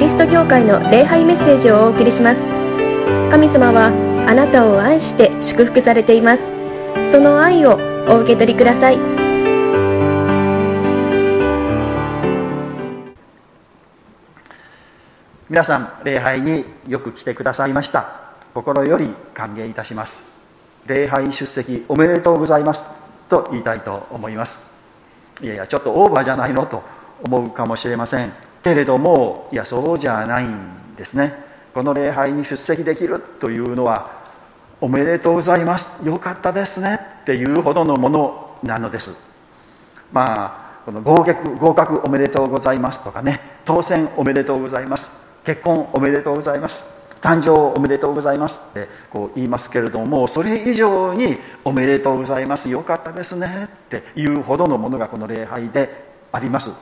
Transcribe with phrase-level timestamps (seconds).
[0.00, 2.40] リスト教会の礼拝メッセージをお送りします。
[3.30, 3.88] 神様は
[4.26, 6.42] あなたを愛して祝福されています。
[7.12, 7.78] その愛を
[8.08, 8.96] お受け取りください。
[15.50, 18.32] 皆さん礼拝によく来てくださいました。
[18.54, 20.22] 心より歓迎いたします。
[20.86, 22.84] 礼拝出席おめでとうございます。
[23.28, 24.62] と言いたいと思います。
[25.42, 26.82] いやいやちょっとオーバーじゃないのと
[27.22, 28.32] 思うかもしれません。
[28.62, 31.34] けれどもいやそうじゃないんですね。
[31.72, 34.20] この礼拝に出席できるというのは
[34.80, 35.90] おめでとうございます。
[36.04, 37.00] よかったですね。
[37.22, 39.14] っていうほどのものなのです。
[40.12, 43.04] まあこの合格合格おめでとうございます。
[43.04, 43.40] とかね。
[43.64, 45.10] 当選おめでとうございます。
[45.44, 46.82] 結婚おめでとうございます。
[47.20, 48.60] 誕生おめでとうございます。
[48.70, 52.68] ってこう言いますけれどもそれ以上におめでとうございます。
[52.70, 53.68] よかったですね。
[53.86, 56.72] っていうほどのものがこの礼拝であります。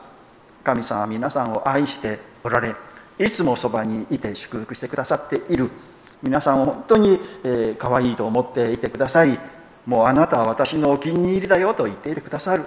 [0.69, 2.75] 神様は皆さんを愛しておられ
[3.17, 5.71] いつもそばにいて祝福してくださっている。
[6.21, 9.39] 皆さんを本当に、えー、可愛いと思っていてください。
[9.87, 12.65] もうあなたは私のお気に入りだよと言っていてくださる。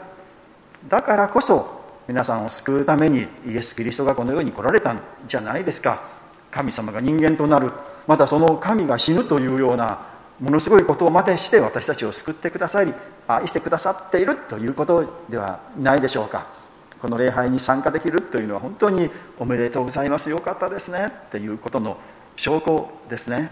[0.89, 6.03] だからこそ皆さんを救うためにイエス・キリストがこの世に来られたんじゃないですか。
[6.50, 7.73] 神様が人間となる。
[8.08, 10.06] またその神が死ぬというような
[10.41, 12.92] ものすごいことをまでして私たちを救ってくださり
[13.28, 16.72] 愛してくださっているということではないでしょうか。
[17.03, 20.31] この礼拝に参加できるというのは本当におめでとうございます。
[20.31, 21.08] よかったですね。
[21.27, 21.97] っていうことの
[22.36, 23.50] 証拠ですね、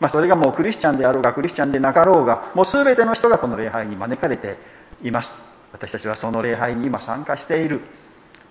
[0.00, 4.56] まあ、それがもうクリスチャンであろうがクリスチャンでなかろうがもう全ての人がこの礼拝に招かれて
[5.04, 5.36] います。
[5.72, 7.80] 私たちはその礼拝に今参加している。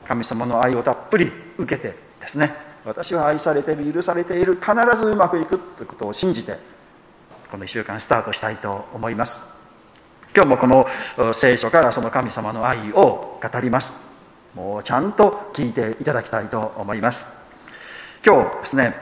[0.08, 2.56] 神様の愛をたっぷり受けてですね。
[2.86, 4.56] 私は愛されている許されている。
[4.56, 6.58] 必ずうまくいくということを信じて
[7.52, 9.40] この1週間スタートしたいと思います。
[10.34, 10.88] 今日もこの
[11.34, 14.17] 聖書からその神様の愛を語ります。
[14.58, 17.28] もうちゃんと聞いていただきたいと思います。
[18.26, 18.96] 今日ですね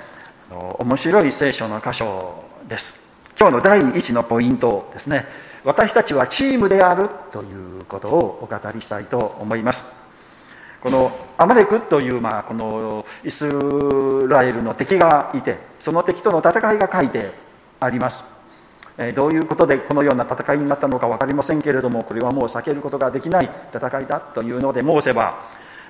[0.52, 3.00] 面白い聖書の箇所です。
[3.40, 5.26] 今日の第一のポイントですね。
[5.64, 9.86] 私たちはチームであるということをお語りしたいと思います。
[10.82, 13.50] このアマレクという、まあ、このイス
[14.28, 17.32] ラエルの敵がいてその敵との戦いが書いて
[17.80, 18.26] あります。
[19.16, 25.50] どういうことでこのような戦いになったのか分かりませんけれどもこれはもう避けることができない戦いだというのでモーセは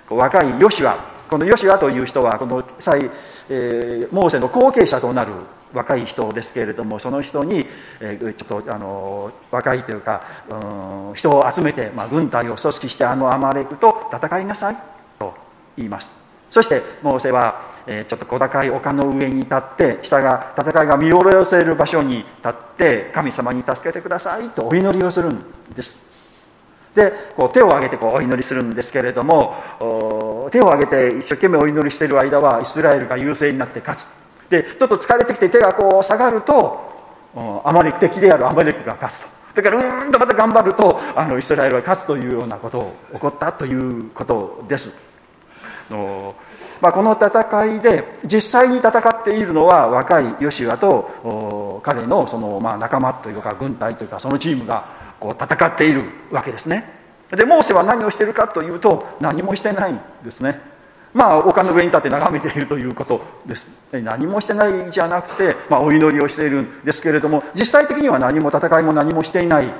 [0.10, 3.10] 若いヨシュアこのヨシュアという人はこの際、
[3.50, 5.34] えー、モーセの後継者となる
[5.74, 7.66] 若い人ですけれどもその人に、
[8.00, 14.78] えー、ちょっとあの若いというか、うん、人を集めて、まあ、軍隊を組織してあのアマレクと戦いなさい
[15.20, 15.34] と
[15.76, 16.14] 言います。
[16.50, 26.04] そしてモーセは、え、ちょっと小高い丘の上に立って下が戦いが見下ろせる場所に立って神様に助けてくださいとお祈りをするんです。
[26.96, 34.08] でこう手を挙げてこうお祈りするんですけれども手を挙げて一生懸命お祈りしている間はイスラエルが優勢になって勝つ。
[34.50, 36.80] でちょっと疲れてきて手がこう下がると
[37.66, 39.28] アマレク敵であるアマレクが勝つと。
[39.56, 44.94] だからうーんとまた頑張るとあのイスラエルが勝つというようなことを起こったということです。
[45.90, 46.36] の
[46.82, 54.88] まあ、この戦いで実際に戦っているのは若いヨシュアと彼のそのまあ仲間というか軍隊というかそのチームが
[55.20, 56.94] こう戦っているわけですね。
[57.32, 60.60] でモーセは何をしているかというと何もしてないんですね。
[61.14, 63.68] まあ丘の上に立って眺めているということです。
[63.92, 69.74] 何もしてないじゃなくて、まあ、お祈りをしているんですけれども実際的には何も戦いも何もしていない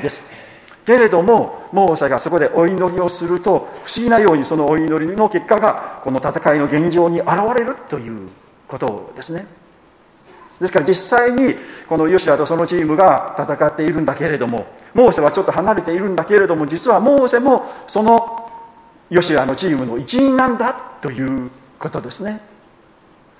[0.00, 0.41] です。
[0.84, 8.28] けれどもモーセがそこでお祈りをすると不思議なようにそのお祈りの結果がこの戦いの現状に現れるという
[8.68, 9.46] ことですね。
[10.60, 11.56] ですから実際に
[11.88, 18.48] このヨシアとそのチームが戦っているんだけれどもモーセはちょっと離れているんだけれども実はモーセもその
[19.10, 22.40] ヨシアのチームの一員なんだということですね。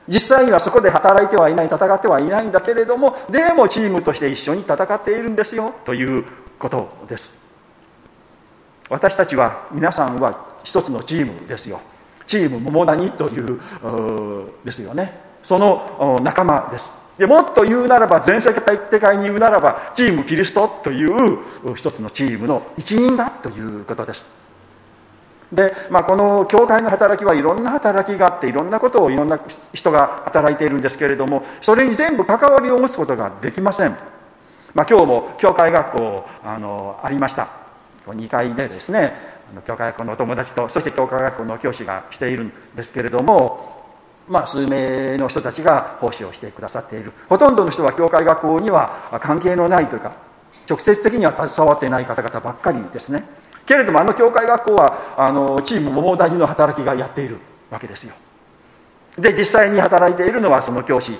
[0.08, 6.24] 実際にはそこで働いてはいない戦ってはいないんだけれどもでもチームとして一緒に戦っているんですよという
[6.62, 7.42] ことです。
[8.88, 11.80] 私たちは皆さんは一つのチームですよ。
[12.26, 13.60] チーム桃谷という
[14.64, 15.18] ですよね。
[15.42, 16.92] その仲間です。
[17.18, 24.42] でもっと言うならば全世界的に言うならばチームキリストという一つのチームの一員だということです。
[25.52, 29.38] で、まあ、この教会の働きはいろんな働きがあっていろんなことをいろんな
[29.74, 33.96] 人が働いているんですけれどもそれに全部関わりを持つことができません、
[34.74, 37.48] まあ、今日も教会学校あのありました。
[38.06, 39.14] 2階でですね
[39.66, 43.82] 教会学校のお友達とそして教会学校の教師がしているんですけれども
[44.28, 47.12] まあ、数名の人たちが奉仕をしてくださっている。
[47.28, 50.12] ほとんどの人は教会学校には関係のないというか
[50.68, 53.24] 直接的には携わっていない方々ばっかりですね。
[53.66, 57.38] けれどもあの教会学校はあのチーム桃谷の働きがやっている
[57.70, 58.14] わけですよ。
[59.18, 61.18] で実際に働いているのはその教師で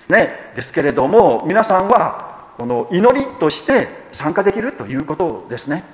[0.00, 0.52] すね。
[0.56, 5.84] ですけれども皆さんはこの祈りとして参加できるということですね。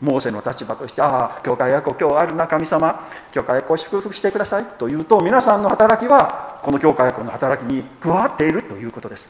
[0.00, 3.08] モーセの立場として「ああ教会役今日あるな神様。
[3.32, 9.28] 教会役を祝福してください」というと皆さんの働きはこの教会役の働きに加わっているということです。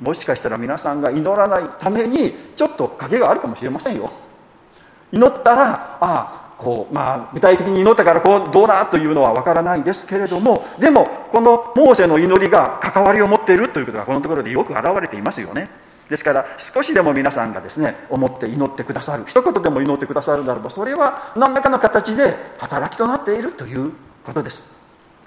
[0.00, 4.10] もしかしたら皆さんが祈らないためにちょっと影があるかもしれませんよ。
[5.12, 15.70] 祈ったらああこうまあ具体的に祈ったからこうどうだというのはわからないですけれどもでもこのモーセの祈りが関わりを持っているということがこのところでよく表れていますよね。
[16.10, 23.92] ですから少しでも皆さんがですね思って祈ってくださる一言でも祈ってくださるならばそれは何らかの形で働きとなっているという
[24.24, 24.62] ことです。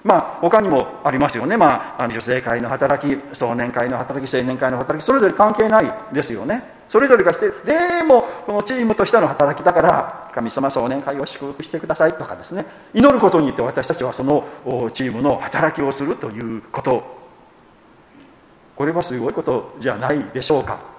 [0.04, 6.73] まあ他にもありますよね、まあ、女性会の働き壮年会の働き青年会の働きそれぞれ関係ないですよね。
[6.88, 12.66] それぞれがしてるでもこのチームとしての働きだから神様壮年会を祝福してくださいとかですね。
[12.92, 14.44] 祈ることによって私たちはその
[14.92, 17.24] チームの働きをするということ。
[18.76, 20.94] これはすごいことじゃないでしょうか。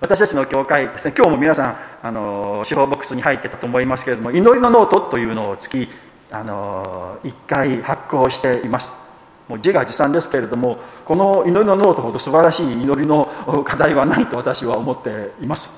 [0.00, 5.88] 私たちの教会ですね今日も皆さんあの週報ボックスに入ってたと思いますけれども祈りのノートというのを月
[6.30, 9.07] あの1回発行しています。
[9.48, 13.28] もう自画自賛ですけれどもこの祈りのノートほど素晴らしい祈りの
[13.64, 15.70] 課題はないと私は思っています。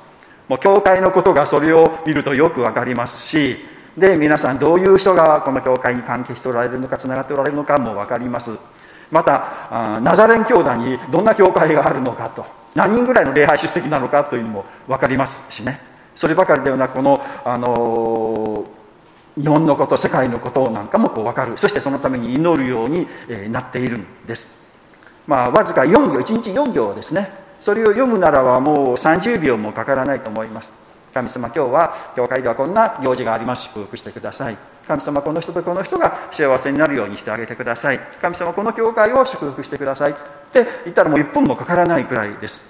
[0.48, 3.56] もう教会のことがそれを見るとよく分かりますし
[3.96, 8.58] で皆さんどういう人がこの教会に関係しておられるのかつながっておられるのかも分かります。
[9.10, 12.44] またナザレン教団にどんな教会があるのかと
[12.74, 15.80] 何人ぐらいの礼拝出席なのかというのも分かりますしね。
[16.14, 18.64] そればかりではなくこの、あの
[19.38, 21.56] 日本のこと世界のことなんかもこう分かる。
[21.58, 23.06] そしてそのために祈るように、
[23.50, 24.48] なっているんです。
[25.26, 27.30] まあわずか4行1日4行ですね。
[27.60, 30.70] それを読むならばもう30秒もかからないと思います。
[31.12, 33.64] 神様今日は教会ではこんな行事があります。
[33.64, 34.56] 祝福してください。
[34.86, 38.00] 神様この人とこの人が幸せになるようにしてあげてください。
[38.20, 40.12] 神様この教会を祝福してください。
[40.12, 40.14] っ
[40.52, 42.60] て言ったらもう1分もかからないくらいです。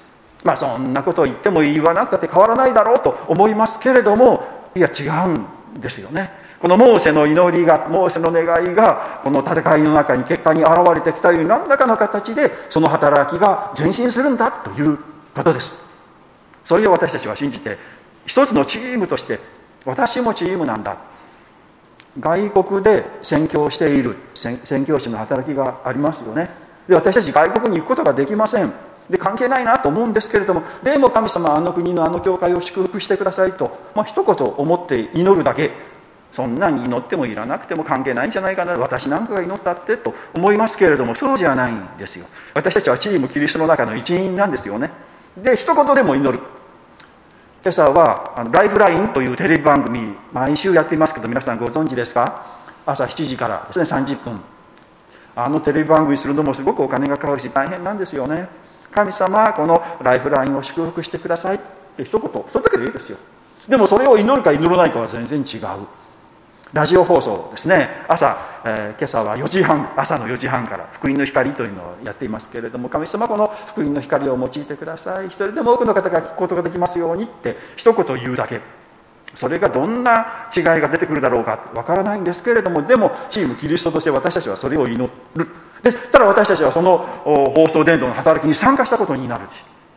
[0.44, 4.42] まあそんなことを言っても言わなくて変わらないだろうと思いますけれども
[4.74, 5.38] いや違う
[5.76, 6.39] んですよね。
[6.60, 14.98] このモーセの祈りがモーセの願いがこの戦いの中に結果に現れてきたように何らかの形でその働きが前進するんだという
[15.34, 15.78] ことです。
[16.62, 17.78] それを私たちは信じて
[18.26, 19.40] 一つのチームとして
[19.86, 20.98] 私もチームなんだ。
[22.18, 26.50] 外国で宣教している宣教師の働きがありますよね。
[26.86, 28.70] で私たち外国に行くことができません。
[29.08, 35.88] で関係ないなと思うんですけれどもでも神様あの国のあの教会を祝福してくださいと、まあ、一言思って祈るだけ。
[36.32, 42.26] そんなに祈ってもいらなくても関係ないんじゃないかな私なんかが祈ったってと思いますけれどもそうじゃないんですよ。
[42.54, 44.90] 私たちはチームキリストの中の一員なんですよね。
[45.36, 46.42] で一言でも祈る。
[47.62, 52.60] 今朝はライフラインというテレビ番組毎週やっていますけど皆さんご存知ですか？
[52.86, 54.40] 朝7時からですね30分。
[55.36, 58.48] あのテレビ番組するのもすごくお金がかかるし大変なんですよね。
[58.92, 61.58] 神様このライフラインを祝福してくださいっ
[61.96, 62.44] て一言。
[62.50, 63.18] それだけでいいですよ。
[63.68, 65.86] でもそれを祈るか祈らないかは全然違う。
[66.72, 67.88] ラジオ放送ですね。
[68.06, 75.26] 朝、えー、今朝は4時半朝の4時半から福音の光というのをやっていますけれども神様この福音の光を用いてください。
[75.26, 78.60] 一人でも多くの方が聞くことができますようにって一言言うだけ。
[79.34, 85.48] それがどんな違いが出てくるだろうかわからないんですけれどもでもチームキリストとして私たちはそれを祈る。
[85.82, 89.46] でただ私たちはその放送伝道の働きに参加したことになる。
[89.46, 89.48] し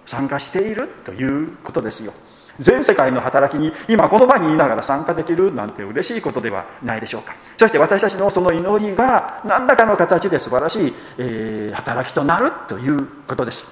[0.05, 2.13] 参加しているということですよ。
[2.59, 7.35] 全世界の働きに今この場にいながら参加できるなんて嬉しいことではないでしょうか。
[7.57, 13.65] そして私たちのその祈りが何らかの形で素晴らしい、えー、働きとなるということです。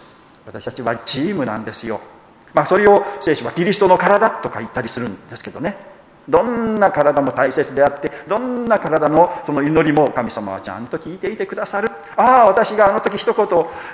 [0.45, 2.01] 私たちはチームなんですよ。
[2.53, 5.90] まあそれを聖書はキリストの体とか言ったりするんですけどね。
[6.31, 11.91] どんな体も大切であってどんな体のその祈りも神様はちゃんと聞いていてくださる。
[12.15, 13.47] ああ私があの時一言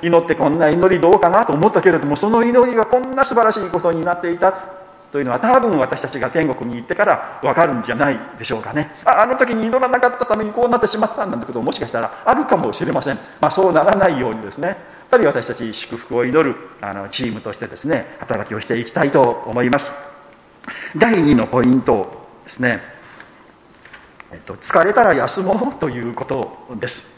[0.04, 4.78] 祈ってこんな祈りどうかなと思ったけれどもその祈りがこんな素晴らしいことになっていた。
[5.12, 8.92] というのは多分私たちが天国に行ってから分かるんじゃないでしょうかね。
[9.06, 14.68] ああの時に祈らなかったためにこうなってしまったんだってことももしかしたらあるかもしれません、まあ、そうならないようにですね。
[14.68, 14.78] やっ
[15.10, 19.94] ぱり私たち祝福を祈るあのチームとしてですね働きをしていきたいと思います。
[20.98, 22.17] 第2のポイント。
[22.48, 22.82] ですね、
[24.32, 27.16] えっと、疲れたら休もうということです。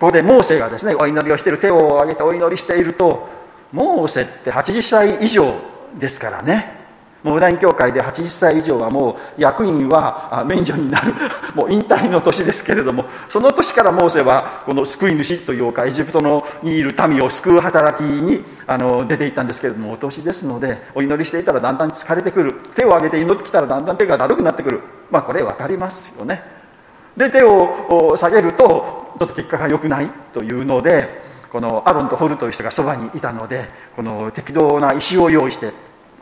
[0.00, 3.28] ここでモーセがですねお祈りをしている手を挙げてお祈りしていると
[3.70, 5.54] モーセって80歳以上
[5.98, 6.83] ですからね。
[7.24, 11.14] モーダン教会で80歳以上はもう役員は免除になる。
[11.56, 22.52] もう引退の年ですけれどもその年からモーセはこの救い主というかエジプトのにいる民を救う働きにあの出ていったんですけれどもお年ですのでお祈りしていたらだんだん疲れてくる。
[22.76, 24.80] 手を挙げて祈ってきたらだんだん手がだるくなってくる。
[25.10, 26.42] まあこれ分かりますよね。
[27.16, 35.72] で手を下げるとちょっと結果が良くないというのでこのアロンとホルという人がそばにいたのでこの適当な石を用意して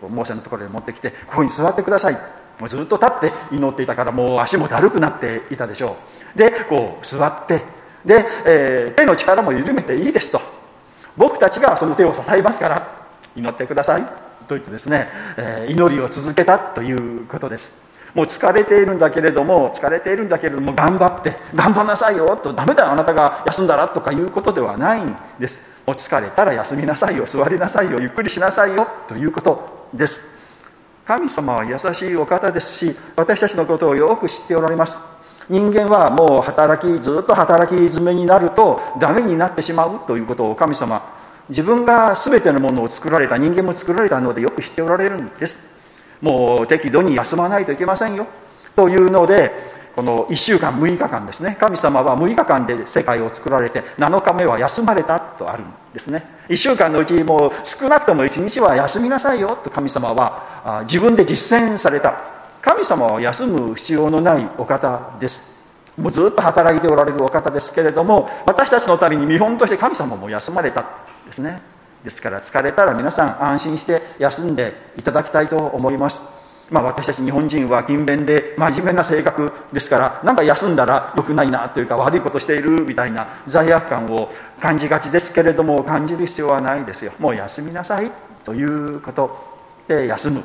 [0.02, 2.14] こうモーセのところに持ってきてここに座ってください。
[2.59, 5.97] もうずっと立って祈っていたからもう足もだるくなっていたでしょ
[6.35, 6.38] う。
[6.38, 7.62] でこう座って
[8.04, 10.40] で、えー、手の力も緩めていいですと。
[11.16, 13.06] 僕たちがその手を支えますから
[13.37, 14.02] 祈ってください。
[14.49, 17.73] と言ってですね、えー、祈りを続けたということです。
[18.14, 25.59] もう疲れているんだけれども疲れているんだけれども頑張って頑張んなさいよとダメだあなたが休んだらとかいうことではないんです。
[25.87, 29.82] もう疲れたら休みなさいよ座りなさいよゆっくりしなさいよということ。
[29.95, 30.23] です。
[31.05, 35.01] 神様は優しいお方ですし私たちのことをよく知っておられます。
[35.49, 41.03] 人間はもう働きずっと働き詰めになるとダメになってしまうということを神様
[41.49, 45.59] 自分が全てのものを作られた人間も作られたのでよく知っておられるんです。
[46.21, 48.27] もう適度に休まないといけませんよ。
[48.77, 51.57] というのでこの1週間6日間ですね。
[51.61, 56.25] 神様は6日間で世界を作られて7日目は休まれたとあるんですね。
[56.49, 62.23] 1週間のうちもう少なくとも1日は休みなさいよと神様は自分で実践された。
[62.63, 65.51] 神様は休む必要のないお方です。
[65.97, 70.87] もうずっと働いておられるお方ですけれども私たちのために見本として神様も休まれた
[71.27, 71.61] ですね。
[72.03, 76.21] ですから疲れたら皆さん安心して休んでいただきたいと思います。
[76.71, 87.12] まあ私たち日本人は勤勉で真面目な性格ですからなんか休んだら良くないなというか悪いことしているみたいな罪悪感を感じがちですけれども感じる必要はないですよ。
[87.19, 88.11] もう休みなさい
[88.45, 89.37] ということ
[89.88, 90.42] で休む。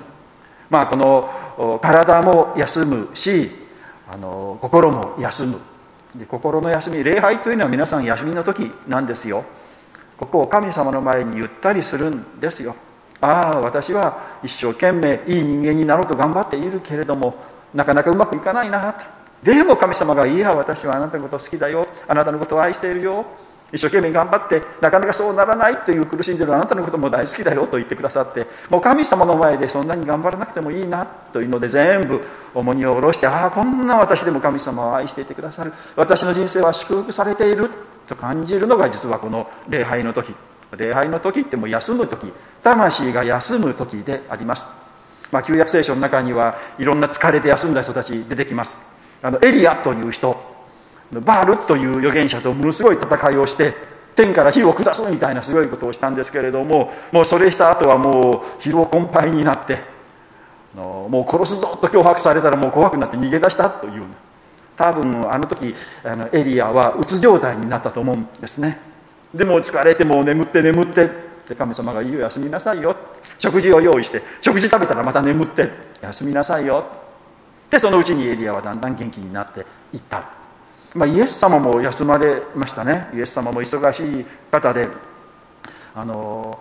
[0.69, 3.51] まあこの体も休むし
[4.12, 5.59] あの心も休む。
[6.15, 9.43] で心の休み礼拝というのは皆さん休みの時なんですよ。
[10.17, 12.75] ここを神様の前にゆったりするんですよ。
[13.21, 17.36] ああ私は一生懸命いい人間になろうと頑張っているけれども
[17.74, 19.05] なかなかうまくいかないなと。
[19.43, 21.88] でも神様が「いや私はあなたのこと好きだよ。
[22.07, 23.25] あなたのことを愛しているよ。
[23.74, 32.21] 一生懸命頑張ってなかなかそうならないという苦しんでるあなたのことも大好きだよと言ってくださってもう神様の前でそんなに頑張らなくてもいいなというので全部
[32.53, 35.74] 重荷を下ろしてああこんな私でも神様を愛していてくださる。
[35.97, 37.69] 私の人生は祝福されている
[38.07, 40.33] と感じるのが実はこの礼拝の時。
[40.75, 42.31] 礼拝の時ってもう休む時
[42.63, 44.67] 魂が休む時であります、
[45.31, 48.77] まあ、旧約聖書の中にはいろんな疲れて休んだ人たち出てきます。
[49.21, 50.36] あのエリアという人
[51.12, 53.74] バールという預言者とものすごい戦いをして
[54.15, 59.79] 天から火を下すみたいなすごいことをしたんですけれどももうそれした後はもう疲労困憊になって
[60.75, 64.03] もう殺すぞと脅迫されたらもう怖くなって逃げ出したという。
[64.77, 68.79] 多分あの時あのエリアはうつ状態になったと思うんですね。
[69.34, 71.27] でも疲れても眠って眠って。
[71.48, 72.96] で神様が「いいよ休みなさいよ」
[73.39, 74.22] 食事を用意して。
[74.41, 75.69] 食事食べたらまた眠って
[76.01, 76.86] 「休みなさいよ」
[77.72, 80.24] でそのうちにエリアはだんだん元気になっていった。
[80.96, 83.10] まあ、イエス様も休まれましたね。
[83.13, 84.88] イエス様も忙しい方で。
[85.96, 86.60] あの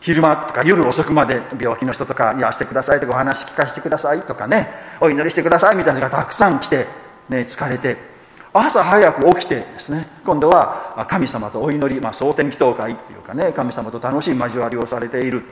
[0.00, 4.70] 昼間とか夜遅くまで病気の人とか癒してくださいとかお話聞かせてくださいとかね。
[5.00, 6.86] お祈りしてくださいみたいな人がたくさん来て、
[7.28, 8.15] ね、疲れて。
[8.64, 15.42] 朝早く起きてですね今度は神様とお祈り、まあ、蒼天祈祷会っていうかね神様と楽しい交わりをされている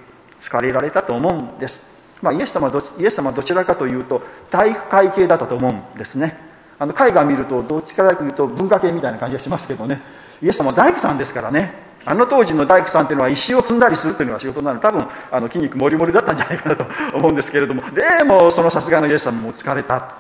[0.41, 1.85] 疲れられたと思うんです、
[2.23, 6.55] まあ、イエス様どイエス様どちらかというと体育会系だったと思うんですね。
[6.77, 10.03] あの絵画見るとどっちかというと文化系みたいな感じがしますけどね。
[10.43, 11.73] イエス様は大工さんですからね。
[12.05, 16.85] あの当時の大工さんっていうのは石を積んだりするっていうのが仕事なので多分あの筋肉もりもりだったんじゃないかなと
[17.17, 17.83] 思うんですけれども。
[17.93, 20.17] でもそのさすがのイエス様も疲れた。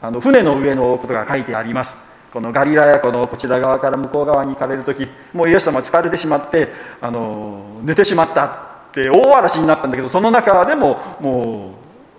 [0.00, 1.98] あの船の上のことが書いてあります。
[2.32, 6.68] このガリラヤ湖のこちら側から向こう側に行かれる時もうイエス様疲れてしまって
[7.00, 8.50] あの寝てしまったっ
[8.92, 11.74] て大嵐になったんだけどその中でもも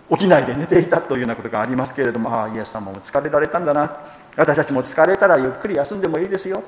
[0.10, 3.98] う起きないで寝ていたというようなことがありますけれどもああイエス様も疲れられたんだな。
[4.36, 6.64] 私たちも疲れたらゆっくり休んでもいいですよ。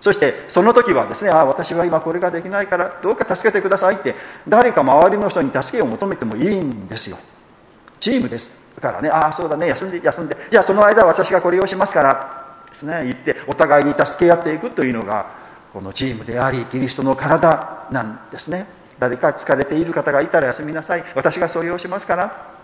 [0.00, 4.14] そしてその時はですねああ私は今これができないからどうか助けてくださいって
[4.46, 7.18] 誰か周りの人に助けを求めてもいいんですよ。
[7.98, 8.54] チームです。
[8.76, 10.36] だからねああそうだね休んで休んで。
[10.50, 12.45] じゃあその間私がこれをしますから。
[12.76, 13.04] ですね。
[13.04, 15.34] 言ってお互いに助け合っていくというのが
[15.72, 18.66] このチームでありキリストの体なんですね。
[18.98, 21.04] 誰か疲れている方がいたら休みなさい。
[21.14, 22.56] 私がそれをしますから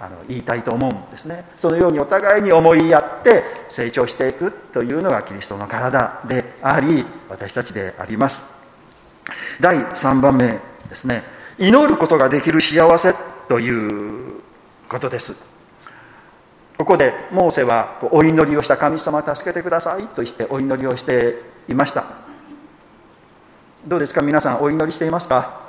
[0.00, 1.44] あの言いたいと思うんですね。
[1.56, 8.42] そのようにお互いに思いやって成長していくというのがキリストの体であり私たちであります。
[9.60, 10.58] 第3番目
[10.88, 11.22] ですね。
[11.58, 13.14] 祈ることができる幸せ
[13.48, 14.42] という
[14.88, 15.53] ことです。
[16.76, 21.36] ここでモーセはお祈りをした神様助けてくださいとしてお祈りをして
[21.68, 22.04] いました。
[23.86, 25.60] どうですか皆さんお祈りしていますか？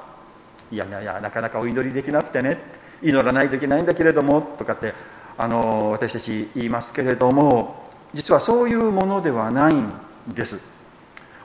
[0.71, 2.57] いやいやいやなかなかお祈りできなくてね。
[3.01, 4.93] 祈らないといけないんだけれどもとかって
[5.37, 9.93] あの私たち言いますけれども実はそういうものではないん
[10.29, 10.59] です。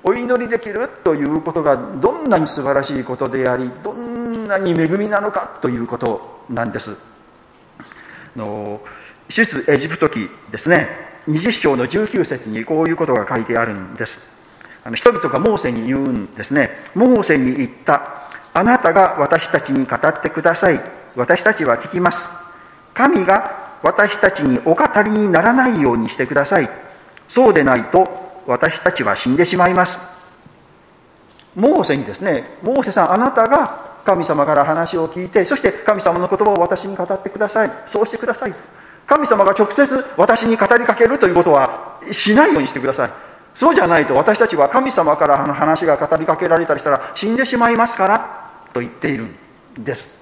[0.02, 6.96] お祈りできるということがどんなに素晴らしいことでありどんなに恵みなのかということなんです。
[8.34, 8.80] の
[9.30, 10.88] 出エジプト記ですね。
[11.28, 14.20] 20章の19節にこういうことが書いてあるんです。
[14.82, 16.70] あの人々がモーセに言うんですね。
[16.94, 18.30] モーセに言った。
[18.52, 20.80] あなたが私たちに語ってください。
[21.16, 22.28] 私たちは聞きます。
[22.94, 26.68] 神が私たちにお語りにならないようにしてください。
[27.28, 30.00] そうでないと私たちは死んでしまいます。
[31.54, 37.70] モーセにですねモーセさんあなたが神様から話を聞いてそして神様の言葉を私に語ってください。
[37.86, 38.54] そうしてください。
[39.06, 43.10] 神様が直接私に語りかけるということはしないようにしてください。
[43.54, 49.36] そうじゃないと私たちは神様からの話が語りかけられたりしたら死んでしまいますからと言っているん
[49.78, 50.18] です。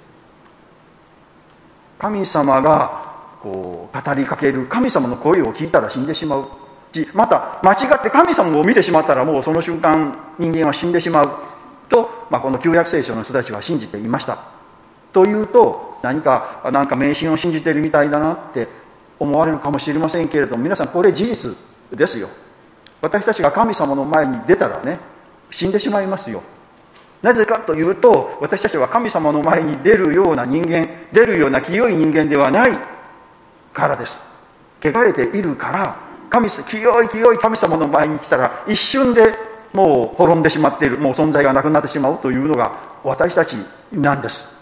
[1.98, 3.08] 神様が
[3.40, 6.48] こう語りかける神様の声を聞いたら死んでしまう。
[6.92, 11.30] しまた間違って神様を見てしまったらもうその瞬間人間は死んでしまう
[11.88, 14.38] と、まあ、この旧約聖書の人たちは信じていました。
[15.12, 18.68] というと何かなんか迷信を信じてるみたいだなって
[19.18, 21.56] 思われるかもしれませんけれども皆さんこれ事実
[21.92, 22.28] ですよ。
[23.00, 24.98] 私たちが神様の前に出たらね
[25.50, 26.42] 死んでしまいますよ。
[27.22, 32.78] なぜかというと私たちは神様の前に出るような人間出るような清い人間ではない
[33.72, 34.18] からです。
[34.80, 35.96] 汚れているから
[36.30, 39.34] 神清い清い神様の前に来たら一瞬で
[39.72, 43.56] もう滅んでしまっているもう存在がなくなってしまうというのが私たち
[43.92, 44.57] なんです。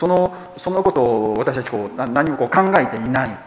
[0.00, 3.38] そのそのことを私たちこう何もこう考えていない。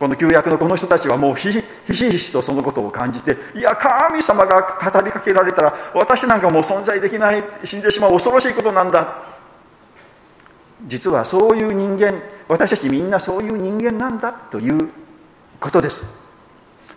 [0.00, 9.22] この旧約のこの人たちはもうひしひしとそのことを感じていや神様が語りかけられたら私なんかもう存在できない死んでしまう恐ろしいことなんだ。
[10.88, 14.90] 実はそういう人間私たちみんなそういう人間なんだという
[15.60, 16.04] ことです。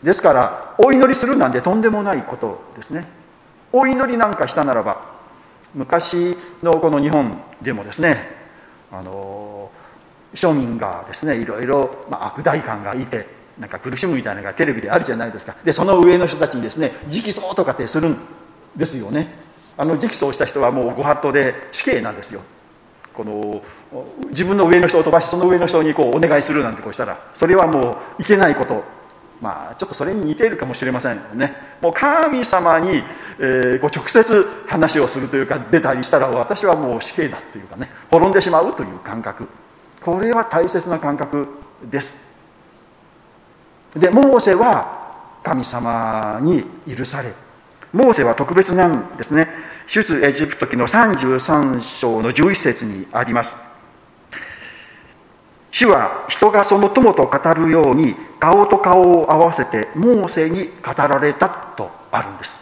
[0.01, 3.07] ですからお祈りするなんてとんでもないことですね。
[3.71, 5.05] お祈りなんかしたならば
[5.75, 8.46] 昔のこの日本でもですね
[8.91, 9.71] あの
[10.33, 13.27] 庶民がですねいろいろ、まあ、悪代官がいて
[13.59, 15.55] なんか苦しむみたいなのがテレビであるじゃないですか。
[15.63, 18.17] でその上の人たちにですね直訴とかってするん
[18.75, 19.33] ですよね。
[19.77, 22.41] あの直訴をした人はもうご法度で死刑なんですよ。
[23.13, 23.63] この
[24.29, 28.83] 自分の上の人を飛ばしその上の人にこうお願いするなんてこうしたらそれはもういけないこと
[29.41, 31.55] まあちょっとそれに似ているかもしれませんね。
[31.81, 33.03] もう神様に、
[33.39, 39.47] えー、こう直接話をするというか出たりしたら私はもう死刑だというかね滅んでしまうという感覚。
[40.01, 41.47] これは大切な感覚
[41.89, 42.17] です。
[43.95, 47.33] でモーセは神様に許され
[47.93, 49.47] モーセは特別なんですね。
[49.87, 53.55] 出エジプト記の33章の11節にあります。
[55.77, 62.59] 主は人がその友と語るように顔と顔を合わせてモーセに語られたとあるんです。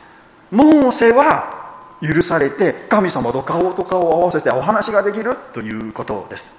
[0.52, 6.52] モーセは許されて神様と顔と顔を合わせてお話ができるということです。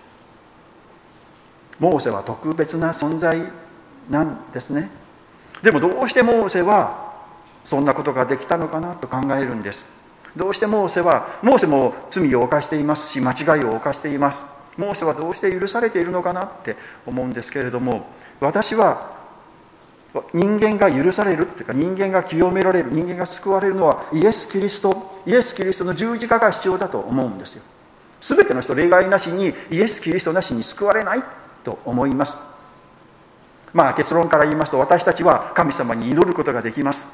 [1.78, 3.38] モーセは特別な存在
[4.08, 4.88] なんですね。
[5.62, 7.12] でもどうしてモーセは
[7.66, 9.84] そんなことができたのかなと考えるんです。
[10.34, 14.55] どうしてモーセはモーセも罪を犯していますし間違いを犯しています。
[14.76, 18.06] モーセはどうして許されているのかなって思うんですけれども
[18.40, 19.16] 私は
[20.32, 27.62] 人間が許されるというか人間が清められる人間が救われるのはイエス・キリストイエス・キリストの十字架が必要だと思うんですよ。
[28.20, 31.22] 全ての人例外なしにイエス・キリストなしに救われない
[31.64, 32.38] と思います。
[33.74, 37.06] まあ結論から言いますと私たちは神様に祈ることができます。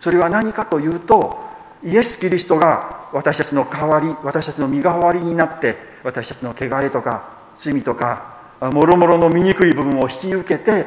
[0.00, 1.38] それは何かというと
[1.84, 10.86] イエス・キリストが私たちの代わり私たちの身代わりになって私たちの汚れとか罪とかもろもろの醜い部分を引き受けて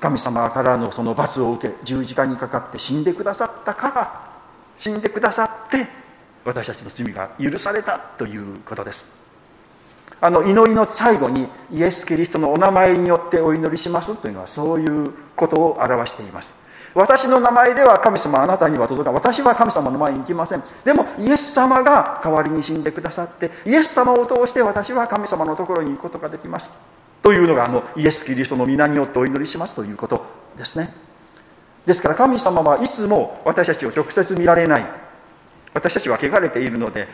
[0.00, 4.30] 神様からのその罰を受け十字架にかかって死んでくださったから
[4.78, 5.86] 死んでくださって
[6.46, 9.06] 私たちの罪が許されたということです。
[10.22, 16.59] あの祈りの最後にイエス・キリストのお名前によってお祈りしますというのはそういうことを表しています。
[16.94, 20.62] 私の名前では神様あなたには届か私は神様の前に行きません。
[20.84, 26.72] でもイエス様が代わりに死んでくださってイエス様を通して私は神様のところに行くことができます。
[27.22, 30.24] というのがあのイエス・キリストの皆によってお祈りしますということ
[30.56, 30.92] ですね。
[31.86, 34.86] ですから神様はいつも私たちを直接見られない。
[35.72, 37.06] 私たちは汚れているので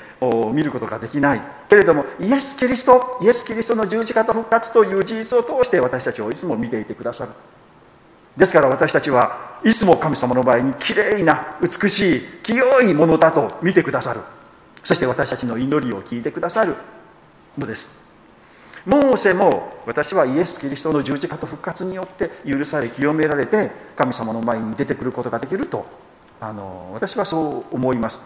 [0.55, 1.43] 見ることができない。
[1.69, 7.33] けれどもイエス・キリストイエス・キリストの十字架と復活という事実を通して私たちをいつも見ていてくださる。
[8.37, 14.21] ですから私たちはいつも神様の場合にきれいな美しい清いものだと見てくださる。
[14.85, 16.77] そして私たちの祈りを聞いてくださる。
[17.59, 17.91] のです。
[18.85, 25.87] モーセも私はイエス・キリストの十字架と復活によって許され清められて神様の前に出てくることができると
[26.41, 28.21] あの私はそう思います。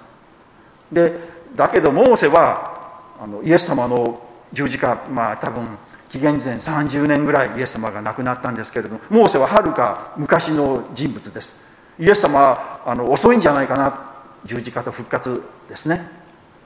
[0.92, 1.14] で
[1.56, 4.20] だけどモーセはあのイエス様の
[4.52, 5.78] 十字架まあ多分
[6.10, 11.54] 紀元前30年ぐらいイエス様が亡くなったんですけれどもモーセははるか昔の人物です。
[11.98, 14.12] イエス様はあの遅いんじゃないかな
[14.44, 16.08] 十字架と復活ですね。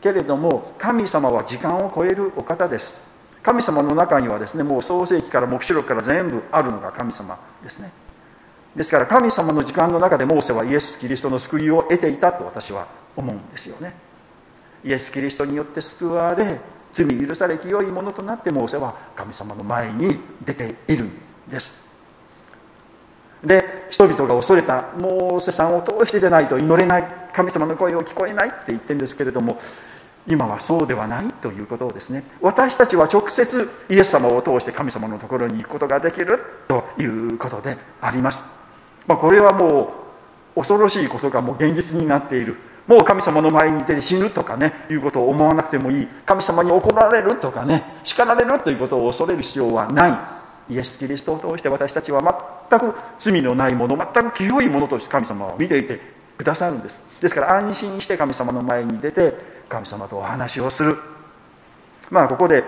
[0.01, 3.03] けれども神様は時間を超えるお方です。
[3.43, 7.93] 神様の中にはですねもう創世紀から黙示録から全部あるのが神様ですね。
[8.75, 13.95] ですから神様の時間の中でモーセはイエス・キリストの救いを得ていたと私は思うんですよね。
[14.85, 16.59] イエス・キリストによって救われ
[16.95, 21.11] 罪許され清いものとなってモーセは神様の前に出ているん
[21.51, 21.83] です。
[23.45, 27.05] で人々が恐れたモーセさんを通してでないと祈れない
[27.35, 29.59] 神様の声を聞こえないって言ってるんですけれども
[30.27, 32.25] 今はそうではないということをですね。
[32.41, 38.45] 私たちは直接イエス様を通して神様のところに行くことができるということであります、
[39.07, 39.93] まあ、これはも
[40.57, 42.57] う恐ろしいことがもう現実になっている。
[42.87, 46.09] もう神様の前に出て死ぬとかねいうことを思わなくてもいい。
[46.27, 50.75] 神様に怒られるとかね叱られるということを恐れる必要はない。
[50.75, 52.23] イエス・キリストを通して私たちは
[52.71, 56.01] 全く罪のないもの全く清いものとして神様を見ていて
[56.39, 56.99] くださるんです。
[57.21, 59.35] ですから安心して神様の前に出て
[59.69, 60.97] 神様とお話をする。
[62.11, 62.65] まあここで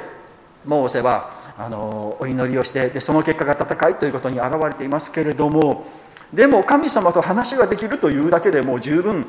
[0.65, 5.87] モーセはあのお祈りをしてでその結果が戦いということに表れていますけれども
[6.33, 9.27] でも神様と話ができるというだけでもう十分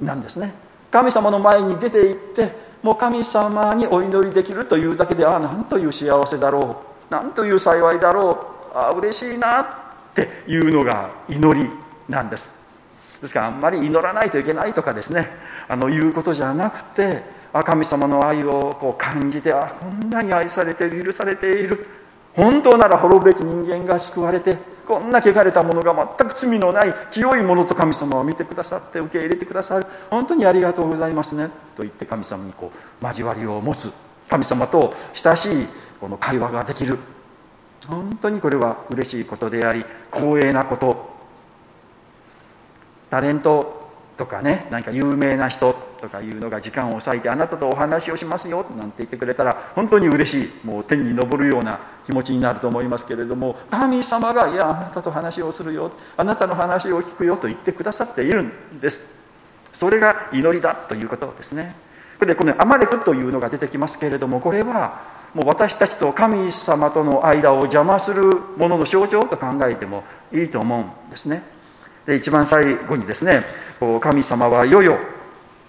[0.00, 0.52] なんですね。
[0.90, 7.12] 神様の前に出て行ってもう神様にお祈りできるというだけでああなんという幸せだろう。
[7.12, 8.30] なんという幸いだろ
[8.74, 8.76] う。
[8.76, 9.68] ああ嬉しいなっ
[10.14, 11.68] ていうのが祈り
[12.08, 12.48] なんです。
[13.20, 15.28] ですからあんまり祈らないといけないとかですね。
[15.68, 21.86] あのいうことじゃなくてあ神様の愛をこう感じてあこんなに愛されて許されている。
[22.34, 29.86] 本当なら滅ぶべき人間が救われてこんな汚れたものが全く罪のない清いものと神様を見てくださって受け入れてくださる。
[30.10, 31.48] 本当にありがとうございますね。
[31.76, 32.70] と言って神様にこ
[33.02, 33.92] う交わりを持つ
[34.28, 35.66] 神様と親しい
[36.00, 36.98] この会話ができる。
[37.86, 41.16] 本当にこれは嬉しいことであり光栄なこと。
[43.10, 43.85] タレント
[44.16, 59.04] とかね何か有名な人とかいうのが時間を割いてあなたとお話をしますよなんて言ってくれたら本当に嬉しいもう天に昇るような気持ちになると思いますけれども神様が「いやあなたと話をするよあなたの話を聞くよ」と言ってくださっているんです。
[59.72, 61.76] それが祈りだということですね。
[62.18, 65.00] でこの「アマレク」というのが出てきますけれどもこれは
[65.34, 68.22] もう私たちと神様との間を邪魔する
[68.56, 70.02] ものの象徴と考えても
[70.32, 71.42] いいと思うんですね。
[72.06, 73.44] で一番最後にですね
[74.00, 74.98] 神様はいよいよ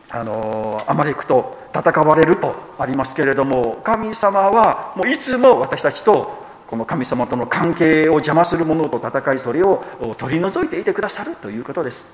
[0.09, 9.83] あのアマレクと戦われるとありますけれども神様はもういつも私たちとこの神様との関係を邪魔する者と戦いそれを
[10.17, 12.05] 取り除いていてくださるということです。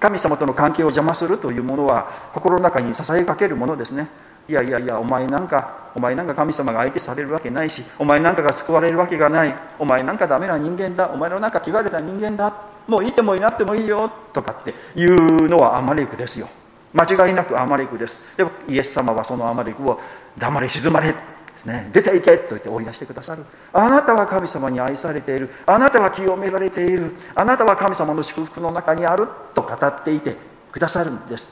[0.00, 4.08] 神様との関係を邪魔するというものは心の中に支えかけるものですね。
[4.48, 9.54] いやいやいやお前なんかお前なんか神様が相手されるわけないしお前なんかが救われるわけがない。
[9.78, 11.10] お前なんかダメな人間だ。
[11.10, 12.71] お前の中汚れた人間だ。
[12.86, 16.48] もういてもいなってもいいよとかっていうのはアマレクですよ。
[16.92, 18.16] 間違いなくアマレクです。
[18.36, 19.98] でもイエス様はそのアマレクを
[20.38, 21.18] 黙れ静まれで
[21.56, 21.90] すね。
[21.92, 23.44] 出ていけと言って追い出してくださる。
[23.72, 25.50] あなたは神様に愛されている。
[25.66, 27.14] あなたは清められている。
[27.34, 30.36] あなたは神様の祝福の中にあると語っていて
[30.70, 31.48] くださるんです。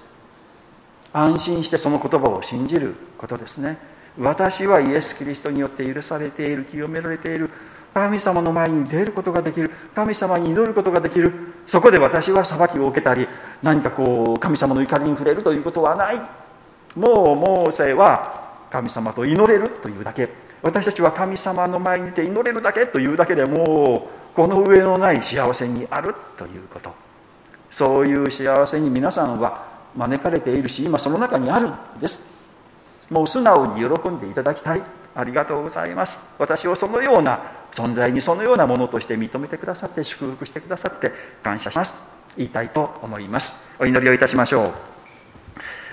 [1.12, 3.78] 安心してその言葉を信じることですね。
[4.18, 7.50] 私はイエス・キリストによって許されている清められている。
[7.92, 9.70] 神様の前に出ることができる。
[9.94, 11.32] 神様に祈ることができる。
[11.66, 13.26] そこで私は裁きを受けたり
[13.62, 16.20] 何かこう神様の怒りに触れるということはない。
[16.96, 20.28] もうモーセは神様と祈れるというだけ。
[20.62, 26.92] 私たちは神様の前にいて祈れるだけというだけでもうこの上のない幸せにあるということ。
[27.70, 29.64] そういう幸せに皆さんは
[29.96, 32.20] 招かれているし今その中にあるんです。
[33.10, 34.82] もう素直に喜んでいただきたい。
[35.14, 36.20] ありがとうございます。
[36.38, 41.94] 私をそのような存在にそのようなものとして認めてくださって祝福してくださって感謝します。
[42.36, 43.60] 言いたいと思います。
[43.78, 44.72] お祈りをいたしましょう。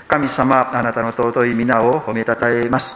[0.08, 2.96] 神様あなたの尊い皆を褒めたたえます。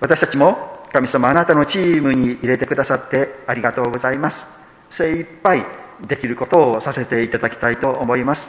[0.00, 4.46] 私たちも神様あなたのチームに入れてくださってありがとうございます。
[4.90, 5.64] 精一杯
[6.06, 8.48] できることをさせていただきたいと思います。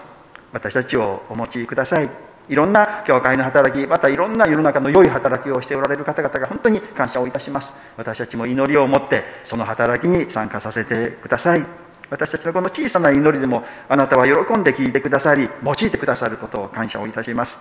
[0.52, 2.29] 私たちをお持ちください。
[2.50, 7.74] いろんな教会の働きまたいろんな世の中の良い働きをしておられる方々が本当に感謝をいたします。
[7.96, 11.66] 私たちも祈りを持ってその働きに参加させてください。
[12.10, 17.58] 私たちのこの小さな祈りでもあなたは喜んで聞いてくださり用いてくださることを感謝をいたします。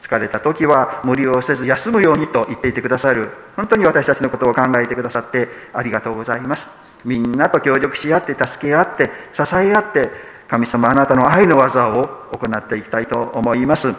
[0.00, 3.30] 疲れた時は無理をせず休むようにと言っていてくださる。
[3.56, 6.70] 本当に私たちのことを考えてくださってありがとうございます。
[7.04, 10.10] みんなと協力し合って助け合って支え合って
[10.48, 13.94] 神様あなたの愛の技を行っていきたいと思います。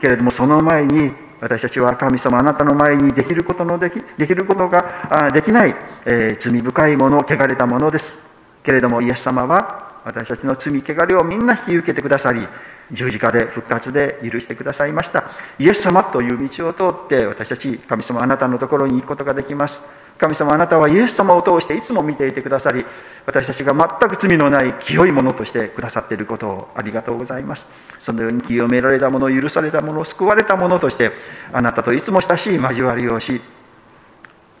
[0.00, 8.16] けれどもその前に私たちは神様あなたの前にできることのできできることができない、えー、罪深いもの汚れたものです。
[8.62, 12.46] けれどもイエス様は私たちの罪汚れをみんな引き受けてくださり
[12.90, 15.24] 十字架で復活で許してくださいました。
[15.58, 19.80] イエス様という道を通って私たち神様あなたのところに行くことができます。
[20.18, 22.84] 神様あなたはイエス様を通していつも見ていてくださり
[23.26, 27.66] 私たちが全く罪のない清いものとしてくださっていることをありがとうございます。
[27.98, 31.12] そのように清められたもの許されたもの救われたものとして
[31.52, 33.40] あなたといつも親しい交わりをし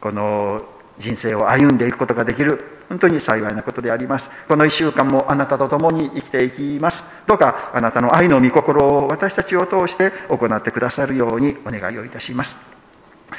[0.00, 0.64] この
[0.98, 4.30] 人生を歩んでいくことができる本当に幸いなことであります。
[4.48, 7.04] この1週間もあなたと共に生きていきます。
[7.26, 12.83] どうかあなたの愛の御心を私たちを通して行ってくださるようにお願いをいたします。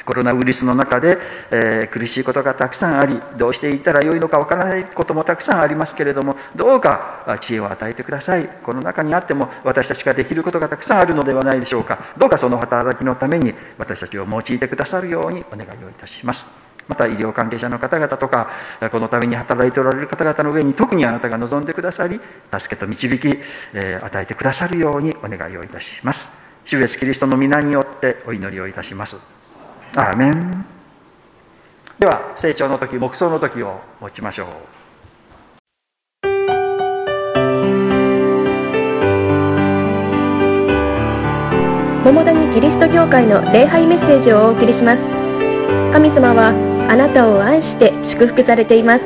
[0.04, 1.18] コロナウイルスの中で、
[1.50, 8.48] えー、苦しいことがたくさんありどうしていったらよいのかわからないこともたくさんありますけれどもどうか知恵を与えてください。
[8.48, 12.14] この中にあっても私たちができることがたくさんあるのではないでしょうか。
[12.18, 16.46] どうかその働きのために私たちを用いてくださるようにお願いをいたします。
[16.88, 18.50] また医療関係者の方々とか
[18.92, 22.20] このために働いておられる方々の上に特にあなたが望んでくださり
[22.56, 23.40] 助けと導き、
[23.74, 26.28] え与えてくださるようにお願いをいたします。
[26.64, 29.45] 主イエスキリストの皆によってお祈りをいたします。
[29.98, 30.66] アーメン。
[31.98, 34.46] では成長の時黙想の時を持ちましょう。
[42.04, 45.02] 桃谷キリスト教会の礼拝メッセージをお送りします。
[45.94, 46.48] 神様は
[46.90, 49.04] あなたを愛して祝福されています。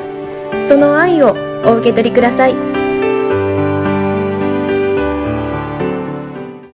[0.67, 1.33] その愛を
[1.65, 2.80] お受け取りください。